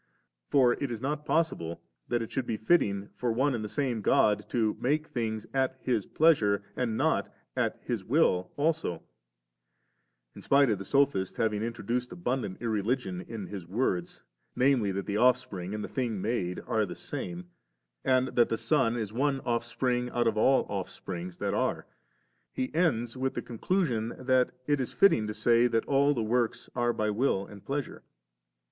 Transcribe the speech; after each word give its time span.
For 0.49 0.73
it 0.73 0.89
is 0.89 0.99
not 0.99 1.25
possible 1.27 1.79
that 2.07 2.23
it 2.23 2.31
should 2.31 2.47
be 2.47 2.57
fitting 2.57 3.09
for 3.13 3.31
one 3.31 3.53
and 3.53 3.63
the 3.63 3.69
same 3.69 4.01
God 4.01 4.49
to 4.49 4.75
make 4.79 5.05
things 5.05 5.45
at 5.53 5.77
His 5.79 6.07
pleasure, 6.07 6.63
and 6.75 6.97
not 6.97 7.31
at 7.55 7.79
His 7.83 8.03
will 8.03 8.51
alsa 8.57 8.99
In 10.33 10.41
spite 10.41 10.71
of 10.71 10.79
the 10.79 10.85
Sophist 10.85 11.37
having 11.37 11.61
intro 11.61 11.85
duced 11.85 12.11
abundant 12.11 12.57
irreligion 12.63 13.21
in 13.27 13.45
his 13.45 13.67
words, 13.67 14.23
namely, 14.55 14.91
that 14.91 15.05
the 15.05 15.17
Offspring 15.17 15.75
and 15.75 15.83
the 15.83 15.87
thing 15.87 16.19
made 16.19 16.59
are 16.65 16.87
the 16.87 16.95
same, 16.95 17.51
and 18.03 18.29
that 18.29 18.49
the 18.49 18.57
Son 18.57 18.97
is 18.97 19.13
one 19.13 19.39
offspring 19.41 20.09
out 20.09 20.25
of 20.27 20.35
ail 20.35 20.65
offsprings 20.67 21.37
that 21.37 21.53
are, 21.53 21.85
He 22.51 22.73
ends 22.73 23.15
with 23.15 23.35
the 23.35 23.43
con 23.43 23.59
clusion 23.59 24.17
that 24.25 24.51
it 24.65 24.79
is 24.81 24.93
fitting 24.93 25.27
to 25.27 25.35
say 25.35 25.67
that 25.67 25.85
the 25.85 26.23
works 26.23 26.71
are 26.75 26.91
by 26.91 27.11
will 27.11 27.45
and 27.45 27.63
pleasure. 27.63 28.01